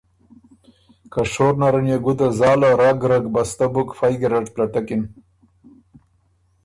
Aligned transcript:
که 1.11 1.21
شور 1.31 1.53
نرن 1.61 1.85
يې 1.91 1.97
ګُده 2.05 2.27
زاله 2.39 2.69
رګ 2.81 2.99
رګبسته 3.11 3.65
بُک 3.73 3.89
فئ 3.97 4.13
ګیرډ 4.21 4.45
پلټکِن۔ 4.55 5.01